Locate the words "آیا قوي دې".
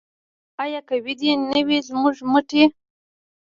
0.63-1.31